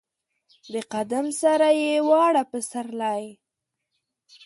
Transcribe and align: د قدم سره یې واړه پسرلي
د 0.73 0.75
قدم 0.93 1.25
سره 1.41 1.67
یې 1.81 1.93
واړه 2.09 2.43
پسرلي 2.51 3.25